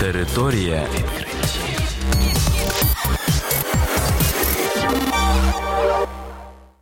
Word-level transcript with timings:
Територія 0.00 0.82
відкриттів. 0.94 1.80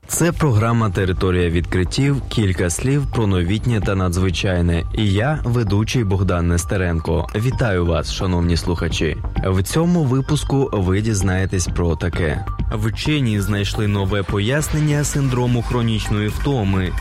Це 0.07 0.33
програма 0.33 0.91
Територія 0.91 1.51
відкриттів. 1.51 2.23
Кілька 2.29 2.71
слів 2.71 3.07
про 3.15 3.27
новітнє 3.27 3.81
та 3.81 3.95
надзвичайне. 3.95 4.85
І 4.95 5.13
я, 5.13 5.41
ведучий 5.45 6.05
Богдан 6.05 6.49
Нестеренко. 6.49 7.27
Вітаю 7.35 7.87
вас, 7.87 8.13
шановні 8.13 8.57
слухачі. 8.57 9.17
В 9.47 9.63
цьому 9.63 10.05
випуску 10.05 10.71
ви 10.73 11.01
дізнаєтесь 11.01 11.67
про 11.67 11.97
таке: 11.97 12.45
вчені 12.73 13.41
знайшли 13.41 13.89
нове 13.89 14.23
пояснення 14.23 15.05
синдрому 15.05 15.63
хронічної 15.63 16.29
втоми. 16.29 16.93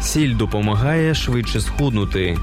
Сіль 0.00 0.36
допомагає 0.36 1.14
швидше 1.14 1.60
схуднути. 1.60 2.38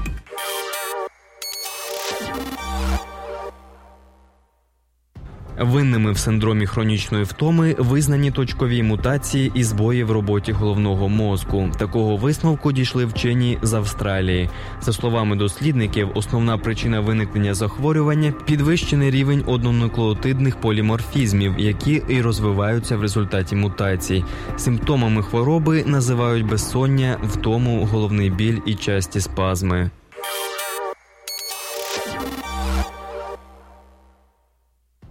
Винними 5.58 6.12
в 6.12 6.18
синдромі 6.18 6.66
хронічної 6.66 7.24
втоми 7.24 7.76
визнані 7.78 8.30
точкові 8.30 8.82
мутації 8.82 9.52
і 9.54 9.64
збої 9.64 10.04
в 10.04 10.10
роботі 10.10 10.52
головного 10.52 11.08
мозку. 11.08 11.70
Такого 11.78 12.16
висновку 12.16 12.72
дійшли 12.72 13.04
вчені 13.04 13.58
з 13.62 13.74
Австралії. 13.74 14.50
За 14.80 14.92
словами 14.92 15.36
дослідників, 15.36 16.08
основна 16.14 16.58
причина 16.58 17.00
виникнення 17.00 17.54
захворювання 17.54 18.32
підвищений 18.46 19.10
рівень 19.10 19.44
однонуклеотидних 19.46 20.56
поліморфізмів, 20.56 21.54
які 21.58 22.02
і 22.08 22.20
розвиваються 22.20 22.96
в 22.96 23.02
результаті 23.02 23.56
мутацій. 23.56 24.24
Симптомами 24.56 25.22
хвороби 25.22 25.84
називають 25.86 26.46
безсоння, 26.46 27.16
втому, 27.22 27.88
головний 27.92 28.30
біль 28.30 28.58
і 28.66 28.74
часті 28.74 29.20
спазми. 29.20 29.90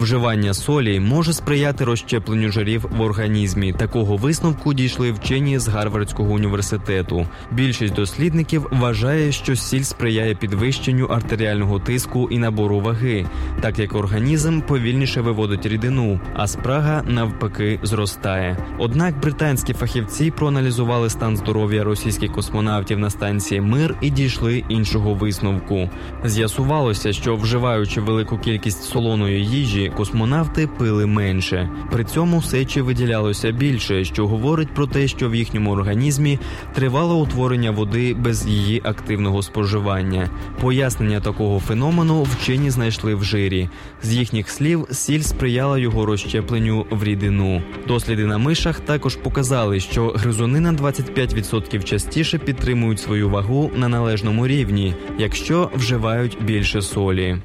Вживання 0.05 0.53
солі 0.53 0.99
може 0.99 1.33
сприяти 1.33 1.83
розщепленню 1.83 2.51
жирів 2.51 2.85
в 2.97 3.01
організмі. 3.01 3.73
Такого 3.73 4.17
висновку 4.17 4.73
дійшли 4.73 5.11
вчені 5.11 5.59
з 5.59 5.67
Гарвардського 5.67 6.33
університету. 6.33 7.27
Більшість 7.51 7.93
дослідників 7.93 8.67
вважає, 8.71 9.31
що 9.31 9.55
сіль 9.55 9.81
сприяє 9.81 10.35
підвищенню 10.35 11.05
артеріального 11.05 11.79
тиску 11.79 12.27
і 12.31 12.37
набору 12.37 12.79
ваги, 12.79 13.25
так 13.61 13.79
як 13.79 13.95
організм 13.95 14.61
повільніше 14.61 15.21
виводить 15.21 15.65
рідину, 15.65 16.19
а 16.33 16.47
спрага 16.47 17.03
навпаки 17.07 17.79
зростає. 17.83 18.57
Однак 18.77 19.19
британські 19.19 19.73
фахівці 19.73 20.31
проаналізували 20.31 21.09
стан 21.09 21.37
здоров'я 21.37 21.83
російських 21.83 22.31
космонавтів 22.31 22.99
на 22.99 23.09
станції 23.09 23.61
Мир 23.61 23.95
і 24.01 24.09
дійшли 24.09 24.63
іншого 24.69 25.13
висновку. 25.13 25.89
З'ясувалося, 26.23 27.13
що 27.13 27.35
вживаючи 27.35 28.01
велику 28.01 28.37
кількість 28.37 28.83
солоної 28.83 29.45
їжі 29.45 29.91
космонавти 29.95 30.67
пили 30.67 31.05
менше. 31.05 31.69
При 31.91 32.03
цьому 32.03 32.41
сечі 32.41 32.81
виділялося 32.81 33.51
більше, 33.51 34.05
що 34.05 34.27
говорить 34.27 34.73
про 34.73 34.87
те, 34.87 35.07
що 35.07 35.29
в 35.29 35.35
їхньому 35.35 35.71
організмі 35.71 36.39
тривало 36.73 37.17
утворення 37.17 37.71
води 37.71 38.13
без 38.13 38.47
її 38.47 38.81
активного 38.83 39.41
споживання. 39.41 40.29
Пояснення 40.61 41.19
такого 41.19 41.59
феномену 41.59 42.23
вчені 42.23 42.69
знайшли 42.69 43.15
в 43.15 43.23
жирі. 43.23 43.69
З 44.03 44.13
їхніх 44.13 44.49
слів, 44.49 44.87
сіль 44.91 45.21
сприяла 45.21 45.79
його 45.79 46.05
розщепленню 46.05 46.85
в 46.89 47.03
рідину. 47.03 47.61
Досліди 47.87 48.25
на 48.25 48.37
мишах 48.37 48.79
також 48.79 49.15
показали, 49.15 49.79
що 49.79 50.07
гризуни 50.07 50.59
на 50.59 50.73
25% 50.73 51.83
частіше 51.83 52.37
підтримують 52.37 52.99
свою 52.99 53.29
вагу 53.29 53.71
на 53.75 53.87
належному 53.87 54.47
рівні, 54.47 54.95
якщо 55.17 55.71
вживають 55.75 56.37
більше 56.41 56.81
солі. 56.81 57.37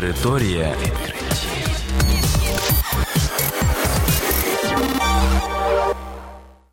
Територія. 0.00 0.76